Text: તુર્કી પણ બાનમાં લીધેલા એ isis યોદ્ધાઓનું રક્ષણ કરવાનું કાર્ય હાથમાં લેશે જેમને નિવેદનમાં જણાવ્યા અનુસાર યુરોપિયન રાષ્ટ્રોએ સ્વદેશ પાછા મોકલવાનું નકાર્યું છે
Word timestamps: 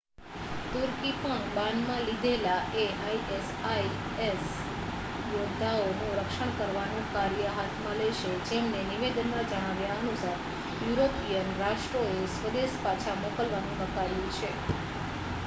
તુર્કી 0.67 1.09
પણ 1.15 1.49
બાનમાં 1.55 1.99
લીધેલા 2.05 2.61
એ 2.75 2.85
isis 3.09 4.47
યોદ્ધાઓનું 5.27 6.15
રક્ષણ 6.15 6.53
કરવાનું 6.55 7.05
કાર્ય 7.11 7.51
હાથમાં 7.51 7.99
લેશે 7.99 8.31
જેમને 8.47 8.81
નિવેદનમાં 8.87 9.51
જણાવ્યા 9.51 9.97
અનુસાર 9.97 10.39
યુરોપિયન 10.79 11.51
રાષ્ટ્રોએ 11.59 12.17
સ્વદેશ 12.31 12.81
પાછા 12.81 13.13
મોકલવાનું 13.19 13.77
નકાર્યું 13.83 14.33
છે 14.39 14.51